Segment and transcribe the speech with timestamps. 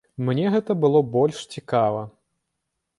[0.29, 2.01] Мне гэта было больш цікава.